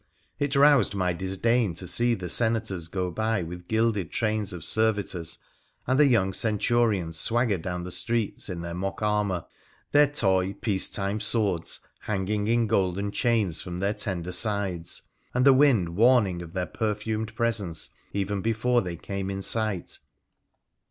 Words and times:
It 0.39 0.55
roused 0.55 0.95
my 0.95 1.13
disdain 1.13 1.75
to 1.75 1.85
see 1.85 2.15
the 2.15 2.27
senators 2.27 2.87
go 2.87 3.11
by 3.11 3.43
with 3.43 3.67
gilded 3.67 4.09
trains 4.09 4.51
of 4.51 4.65
servitors 4.65 5.37
and 5.85 5.99
the 5.99 6.07
young 6.07 6.33
centurions 6.33 7.19
swagger 7.19 7.59
down 7.59 7.83
the 7.83 7.91
streets 7.91 8.49
in 8.49 8.61
their 8.61 8.73
mock 8.73 9.03
armour— 9.03 9.45
their 9.91 10.07
toy, 10.07 10.53
peace 10.59 10.89
time 10.89 11.19
swords 11.19 11.81
hanging 11.99 12.47
in 12.47 12.65
golden 12.65 13.11
chains 13.11 13.61
from 13.61 13.77
their 13.77 13.93
tender 13.93 14.31
sides, 14.31 15.03
and 15.35 15.45
the 15.45 15.53
wind 15.53 15.89
warning 15.89 16.37
one 16.37 16.43
of 16.45 16.53
their 16.53 16.65
perfumed 16.65 17.35
presence 17.35 17.91
even 18.11 18.41
before 18.41 18.81
they 18.81 18.95
came 18.95 19.29
in 19.29 19.43
sight. 19.43 19.99